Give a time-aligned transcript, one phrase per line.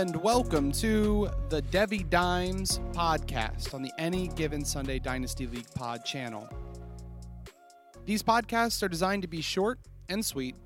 [0.00, 6.06] And welcome to the Devy Dimes podcast on the Any Given Sunday Dynasty League pod
[6.06, 6.48] channel.
[8.06, 9.78] These podcasts are designed to be short
[10.08, 10.56] and sweet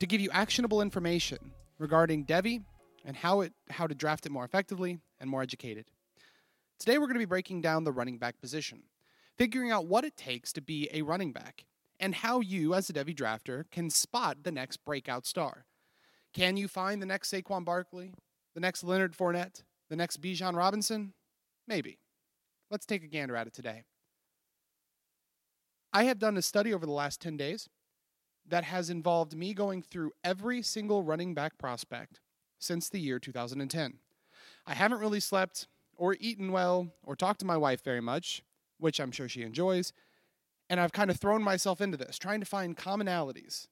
[0.00, 1.38] to give you actionable information
[1.78, 2.64] regarding Devy
[3.04, 5.84] and how it how to draft it more effectively and more educated.
[6.80, 8.82] Today we're going to be breaking down the running back position,
[9.38, 11.66] figuring out what it takes to be a running back
[12.00, 15.66] and how you as a Devy drafter can spot the next breakout star.
[16.34, 18.12] Can you find the next Saquon Barkley,
[18.56, 21.12] the next Leonard Fournette, the next Bijan Robinson?
[21.68, 21.98] Maybe.
[22.70, 23.82] Let's take a gander at it today.
[25.92, 27.68] I have done a study over the last 10 days
[28.48, 32.18] that has involved me going through every single running back prospect
[32.58, 33.98] since the year 2010.
[34.66, 38.42] I haven't really slept or eaten well or talked to my wife very much,
[38.78, 39.92] which I'm sure she enjoys,
[40.70, 43.68] and I've kind of thrown myself into this, trying to find commonalities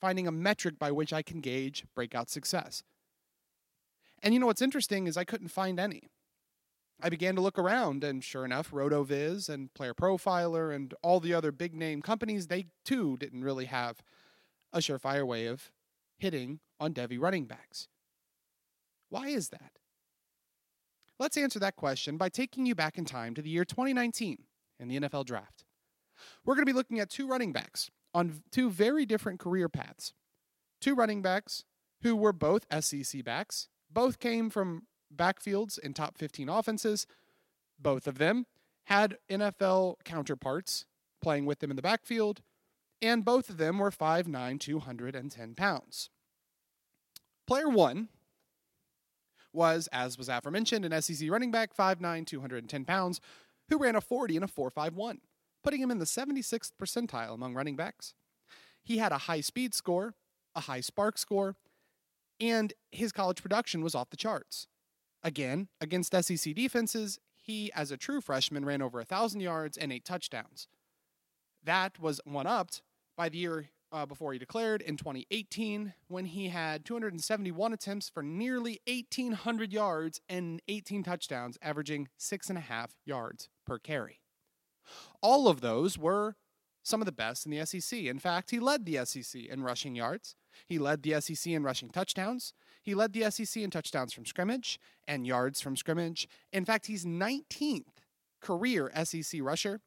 [0.00, 2.82] finding a metric by which I can gauge breakout success.
[4.22, 6.10] And you know what's interesting is I couldn't find any.
[7.00, 11.32] I began to look around, and sure enough, RotoViz and Player Profiler and all the
[11.32, 14.02] other big name companies, they too didn't really have
[14.72, 15.70] a surefire way of
[16.18, 17.86] hitting on Devy running backs.
[19.10, 19.78] Why is that?
[21.18, 24.38] Let's answer that question by taking you back in time to the year 2019
[24.78, 25.64] in the NFL Draft.
[26.44, 30.14] We're going to be looking at two running backs on two very different career paths.
[30.80, 31.64] Two running backs
[32.02, 37.06] who were both SEC backs, both came from backfields in top 15 offenses.
[37.78, 38.46] Both of them
[38.84, 40.86] had NFL counterparts
[41.20, 42.40] playing with them in the backfield,
[43.02, 46.10] and both of them were 5'9, 210 pounds.
[47.46, 48.08] Player one
[49.52, 53.20] was, as was aforementioned, an SEC running back, 5'9, 210 pounds,
[53.68, 55.18] who ran a 40 and a 4.51
[55.62, 58.14] putting him in the 76th percentile among running backs.
[58.82, 60.14] He had a high speed score,
[60.54, 61.56] a high spark score,
[62.40, 64.66] and his college production was off the charts.
[65.22, 70.04] Again, against SEC defenses, he, as a true freshman, ran over 1,000 yards and eight
[70.04, 70.68] touchdowns.
[71.64, 72.82] That was one upped
[73.16, 78.22] by the year uh, before he declared in 2018 when he had 271 attempts for
[78.22, 84.20] nearly 1,800 yards and 18 touchdowns, averaging six and a half yards per carry.
[85.22, 86.36] All of those were
[86.88, 88.00] some of the best in the SEC.
[88.00, 90.34] In fact, he led the SEC in rushing yards.
[90.66, 92.52] He led the SEC in rushing touchdowns.
[92.82, 96.28] He led the SEC in touchdowns from scrimmage and yards from scrimmage.
[96.52, 98.02] In fact, he's 19th
[98.40, 99.80] career SEC rusher.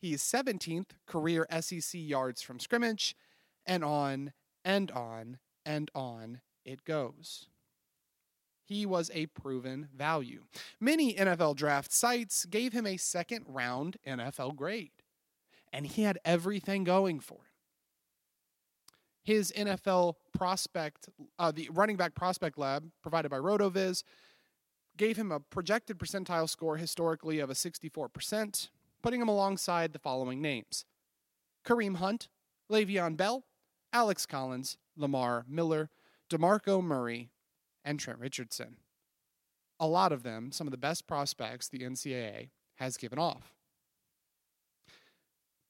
[0.00, 3.14] He's 17th career SEC yards from scrimmage,
[3.66, 4.32] and on
[4.64, 7.48] and on and on it goes
[8.70, 10.44] he was a proven value.
[10.78, 14.92] Many NFL draft sites gave him a second round NFL grade,
[15.72, 17.44] and he had everything going for him.
[19.22, 21.08] His NFL prospect,
[21.38, 24.02] uh, the running back prospect lab provided by RotoViz,
[24.96, 28.68] gave him a projected percentile score historically of a 64%,
[29.02, 30.84] putting him alongside the following names
[31.64, 32.28] Kareem Hunt,
[32.70, 33.44] Le'Veon Bell,
[33.92, 35.90] Alex Collins, Lamar Miller,
[36.30, 37.30] DeMarco Murray,
[37.84, 38.76] and Trent Richardson.
[39.78, 43.54] A lot of them, some of the best prospects the NCAA has given off.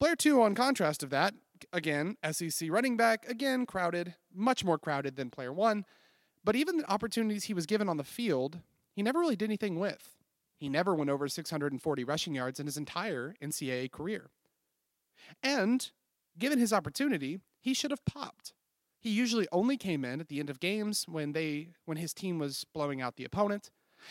[0.01, 1.35] Player two, on contrast of that,
[1.71, 5.85] again, SEC running back, again, crowded, much more crowded than player one.
[6.43, 8.61] But even the opportunities he was given on the field,
[8.95, 10.15] he never really did anything with.
[10.57, 14.31] He never went over 640 rushing yards in his entire NCAA career.
[15.43, 15.91] And
[16.39, 18.53] given his opportunity, he should have popped.
[18.99, 22.39] He usually only came in at the end of games when they when his team
[22.39, 23.69] was blowing out the opponent.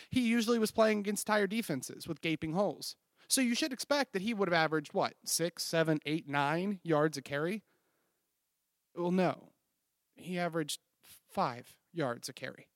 [0.09, 2.95] He usually was playing against tire defenses with gaping holes.
[3.31, 7.17] So you should expect that he would have averaged what six, seven, eight, nine yards
[7.17, 7.63] a carry.
[8.93, 9.53] Well, no,
[10.15, 10.81] he averaged
[11.31, 12.67] five yards a carry.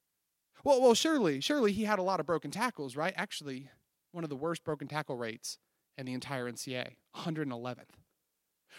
[0.63, 3.13] Well, well, surely, surely he had a lot of broken tackles, right?
[3.17, 3.69] Actually,
[4.13, 5.57] one of the worst broken tackle rates
[5.97, 7.99] in the entire NCAA, 111th.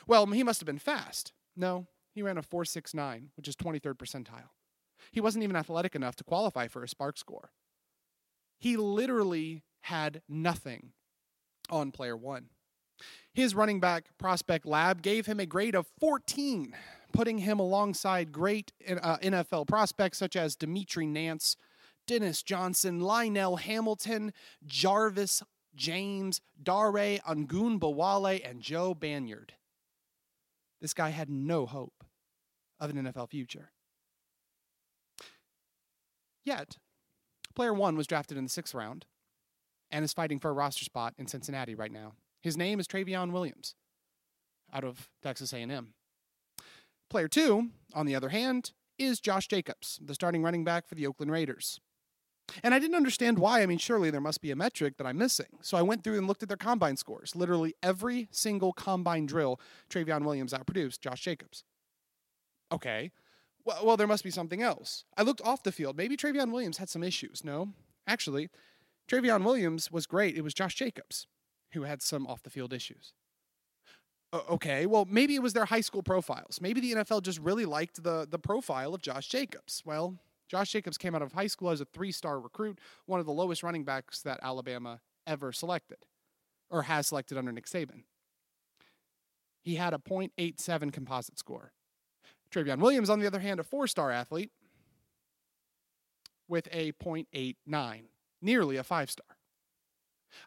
[0.06, 1.34] Well, he must have been fast.
[1.54, 4.48] No, he ran a 4.69, which is 23rd percentile.
[5.12, 7.50] He wasn't even athletic enough to qualify for a spark score.
[8.58, 10.94] He literally had nothing
[11.70, 12.46] on player one.
[13.34, 16.74] His running back prospect lab gave him a grade of 14,
[17.12, 21.56] putting him alongside great uh, NFL prospects such as Dimitri Nance,
[22.06, 24.32] Dennis Johnson, Lionel Hamilton,
[24.64, 25.42] Jarvis
[25.74, 29.52] James, Dare Ogunbowale, and Joe Banyard.
[30.80, 32.04] This guy had no hope
[32.80, 33.72] of an NFL future.
[36.44, 36.76] Yet,
[37.54, 39.04] player one was drafted in the sixth round
[39.90, 42.12] and is fighting for a roster spot in Cincinnati right now.
[42.40, 43.74] His name is Trayveon Williams
[44.72, 45.94] out of Texas A&M.
[47.08, 51.06] Player two, on the other hand, is Josh Jacobs, the starting running back for the
[51.06, 51.80] Oakland Raiders.
[52.62, 53.62] And I didn't understand why.
[53.62, 55.58] I mean, surely there must be a metric that I'm missing.
[55.62, 57.34] So I went through and looked at their combine scores.
[57.34, 59.60] Literally every single combine drill,
[59.90, 61.64] Trayveon Williams outproduced Josh Jacobs.
[62.72, 63.10] Okay.
[63.64, 65.04] Well, well, there must be something else.
[65.16, 65.96] I looked off the field.
[65.96, 67.42] Maybe Trayveon Williams had some issues.
[67.44, 67.70] No,
[68.06, 68.48] actually,
[69.08, 70.36] Trayveon Williams was great.
[70.36, 71.26] It was Josh Jacobs
[71.72, 73.12] who had some off the field issues.
[74.50, 76.60] Okay, well, maybe it was their high school profiles.
[76.60, 79.82] Maybe the NFL just really liked the, the profile of Josh Jacobs.
[79.84, 80.18] Well,
[80.48, 83.32] Josh Jacobs came out of high school as a three star recruit, one of the
[83.32, 85.98] lowest running backs that Alabama ever selected
[86.70, 88.02] or has selected under Nick Saban.
[89.62, 91.72] He had a .87 composite score.
[92.52, 94.50] Trayveon Williams, on the other hand, a four star athlete
[96.48, 98.02] with a .89,
[98.46, 99.26] nearly a five star.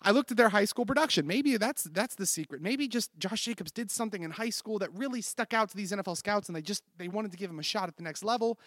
[0.02, 1.28] I looked at their high school production.
[1.28, 2.62] Maybe that's that's the secret.
[2.62, 5.92] Maybe just Josh Jacobs did something in high school that really stuck out to these
[5.92, 8.24] NFL scouts, and they just they wanted to give him a shot at the next
[8.24, 8.60] level.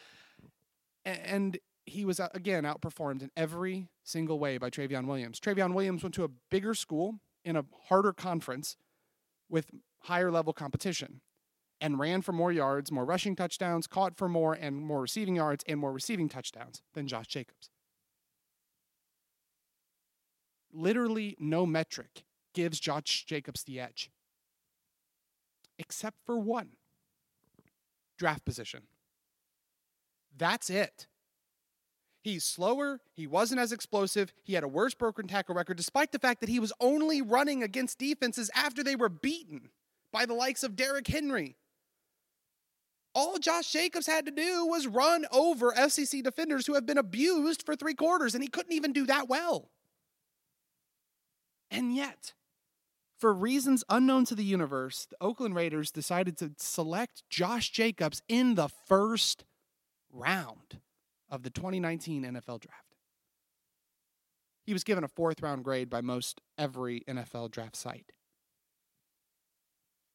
[1.05, 5.41] And he was uh, again outperformed in every single way by Trayveon Williams.
[5.41, 8.77] Trayveon Williams went to a bigger school in a harder conference
[9.49, 9.71] with
[10.01, 11.21] higher level competition
[11.81, 15.65] and ran for more yards, more rushing touchdowns, caught for more and more receiving yards
[15.67, 17.72] and more receiving touchdowns than Josh Jacobs.
[20.73, 22.25] Literally no metric
[22.55, 24.11] gives Josh Jacobs the edge,
[25.79, 26.71] except for one
[28.19, 28.83] draft position.
[30.37, 31.07] That's it.
[32.23, 33.01] He's slower.
[33.15, 34.33] He wasn't as explosive.
[34.45, 37.63] He had a worse broken tackle record, despite the fact that he was only running
[37.63, 39.71] against defenses after they were beaten
[40.13, 41.57] by the likes of Derrick Henry.
[43.15, 47.67] All Josh Jacobs had to do was run over SEC defenders who have been abused
[47.67, 49.71] for three quarters, and he couldn't even do that well.
[51.73, 52.35] And yet,
[53.19, 58.57] for reasons unknown to the universe, the Oakland Raiders decided to select Josh Jacobs in
[58.57, 59.45] the first
[60.13, 60.81] round
[61.31, 62.97] of the 2019 NFL draft.
[64.67, 68.13] He was given a fourth round grade by most every NFL draft site.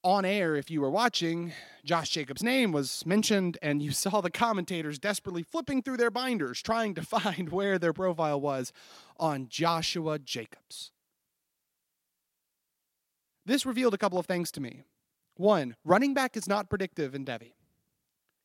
[0.03, 1.53] On air, if you were watching,
[1.83, 6.61] Josh Jacobs' name was mentioned, and you saw the commentators desperately flipping through their binders
[6.61, 8.71] trying to find where their profile was
[9.17, 10.91] on Joshua Jacobs.
[13.47, 14.83] This revealed a couple of things to me.
[15.37, 17.53] One, running back is not predictive in Devy.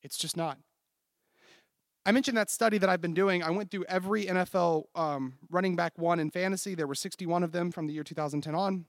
[0.01, 0.59] It's just not.
[2.07, 3.43] I mentioned that study that I've been doing.
[3.43, 6.77] I went through every NFL um, running back one in fantasy.
[6.77, 8.85] There were 61 of them from the year 2010 on.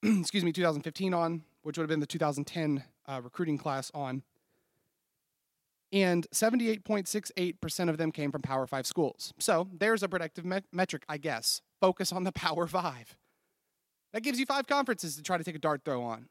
[0.20, 4.22] Excuse me, 2015 on, which would have been the 2010 uh, recruiting class on.
[5.92, 9.34] And 78.68% of them came from Power 5 schools.
[9.40, 11.62] So there's a predictive me- metric, I guess.
[11.80, 13.16] Focus on the Power 5.
[14.14, 16.28] That gives you five conferences to try to take a dart throw on.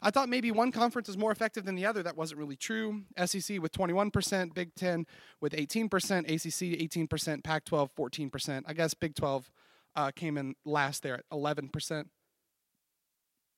[0.00, 2.00] I thought maybe one conference was more effective than the other.
[2.00, 3.02] That wasn't really true.
[3.26, 5.06] SEC with 21%, Big 10
[5.40, 5.88] with 18%,
[6.20, 8.62] ACC 18%, Pac 12 14%.
[8.66, 9.50] I guess Big 12
[9.96, 12.04] uh, came in last there at 11%.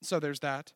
[0.03, 0.73] So there's that.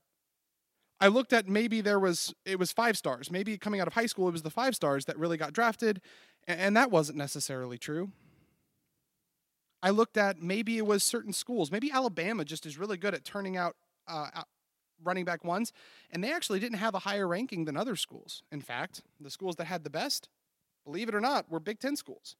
[1.00, 3.31] I looked at maybe there was it was five stars.
[3.31, 6.03] Maybe coming out of high school it was the five stars that really got drafted,
[6.46, 8.10] and that wasn't necessarily true.
[9.82, 11.70] I looked at maybe it was certain schools.
[11.70, 13.77] Maybe Alabama just is really good at turning out
[14.08, 14.43] uh,
[15.03, 15.73] running back ones,
[16.11, 18.43] and they actually didn't have a higher ranking than other schools.
[18.51, 20.29] In fact, the schools that had the best,
[20.85, 22.37] believe it or not, were Big Ten schools.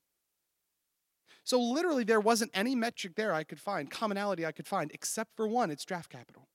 [1.45, 5.37] So literally, there wasn't any metric there I could find, commonality I could find, except
[5.37, 6.49] for one: it's draft capital.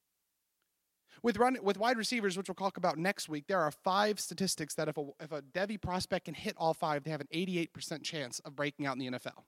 [1.21, 4.75] With run with wide receivers, which we'll talk about next week, there are five statistics
[4.75, 8.03] that if a if a Devy prospect can hit all five, they have an 88%
[8.03, 9.43] chance of breaking out in the NFL.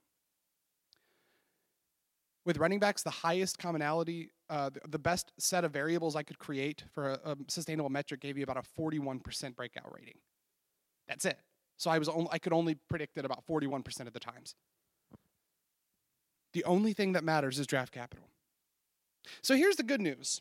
[2.46, 6.38] With running backs, the highest commonality, uh, the, the, best set of variables I could
[6.38, 10.14] create for a, a, sustainable metric gave you about a 41% breakout rating.
[11.08, 11.40] That's it.
[11.76, 14.54] So I was only, I could only predict it about 41% of the times.
[16.52, 18.28] The only thing that matters is draft capital.
[19.42, 20.40] So here's the good news.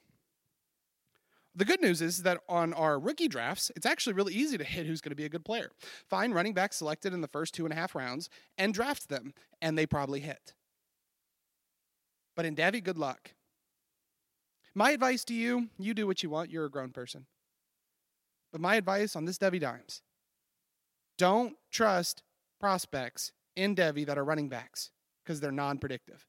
[1.55, 4.85] The good news is that on our rookie drafts, it's actually really easy to hit
[4.85, 5.71] who's going to be a good player.
[6.07, 9.33] Find running backs selected in the first two and a half rounds and draft them,
[9.62, 10.53] and they probably hit.
[12.36, 13.32] But in Devy, good luck.
[14.74, 17.25] My advice to you you do what you want, you're a grown person.
[18.51, 20.01] But my advice on this Devy Dimes
[21.18, 22.24] don't trust
[22.60, 24.92] prospects in Devy that are running backs
[25.24, 26.27] because they're non predictive.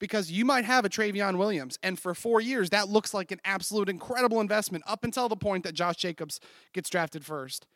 [0.00, 3.40] Because you might have a Trayveon Williams, and for four years, that looks like an
[3.44, 6.40] absolute incredible investment up until the point that Josh Jacobs
[6.72, 7.66] gets drafted first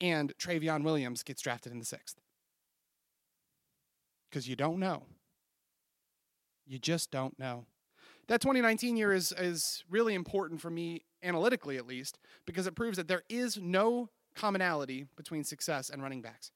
[0.00, 2.16] and Trayveon Williams gets drafted in the sixth.
[4.30, 5.04] Because you don't know.
[6.66, 7.66] You just don't know.
[8.28, 12.96] That 2019 year is, is really important for me, analytically at least, because it proves
[12.96, 16.50] that there is no commonality between success and running backs.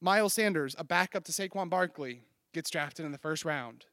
[0.00, 2.22] Miles Sanders, a backup to Saquon Barkley,
[2.54, 3.86] gets drafted in the first round.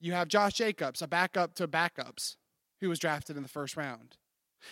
[0.00, 2.36] You have Josh Jacobs, a backup to backups,
[2.80, 4.16] who was drafted in the first round.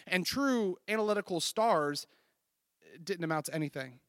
[0.07, 2.07] And true analytical stars
[2.83, 4.01] eh, didn't amount to anything.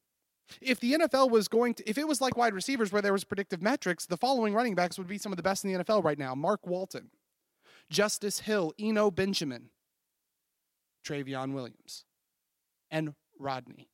[0.61, 3.23] If the NFL was going to, if it was like wide receivers where there was
[3.23, 6.03] predictive metrics, the following running backs would be some of the best in the NFL
[6.03, 7.09] right now Mark Walton,
[7.89, 9.69] Justice Hill, Eno Benjamin,
[11.05, 12.05] Trayveon Williams,
[12.91, 13.89] and Rodney,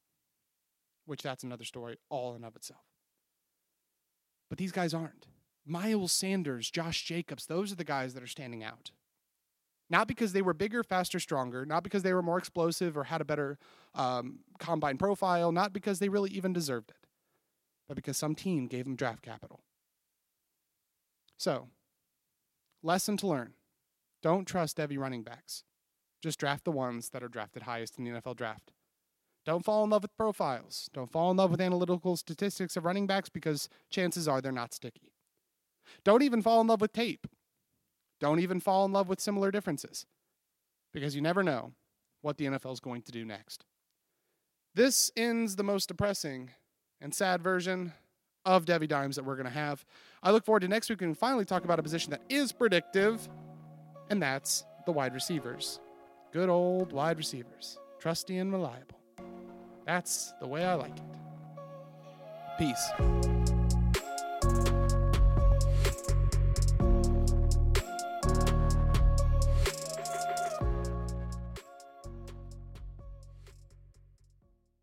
[1.06, 2.82] which that's another story all in of itself.
[4.50, 5.28] But these guys aren't.
[5.66, 8.92] Miles Sanders, Josh Jacobs, those are the guys that are standing out.
[9.90, 13.22] Not because they were bigger, faster, stronger, not because they were more explosive or had
[13.22, 13.58] a better
[13.96, 17.08] um, combine profile, not because they really even deserved it,
[17.88, 19.62] but because some team gave them draft capital.
[21.38, 21.70] So,
[22.84, 23.54] lesson to learn
[24.22, 25.64] don't trust Devy running backs.
[26.22, 28.72] Just draft the ones that are drafted highest in the NFL draft.
[29.46, 30.90] Don't fall in love with profiles.
[30.94, 34.74] Don't fall in love with analytical statistics of running backs because chances are they're not
[34.74, 35.14] sticky.
[36.04, 37.26] Don't even fall in love with tape.
[38.20, 40.06] Don't even fall in love with similar differences
[40.94, 41.72] because you never know
[42.22, 43.66] what the NFL is going to do next.
[44.76, 46.52] This ends the most depressing
[47.02, 47.94] and sad version
[48.46, 49.86] of Devy Dimes that we're going to have.
[50.22, 53.28] I look forward to next week and finally talk about a position that is predictive,
[54.10, 55.80] and that's the wide receivers.
[56.32, 59.00] Good old wide receivers, trusty and reliable.
[59.86, 61.04] That's the way I like it.
[62.58, 63.39] Peace.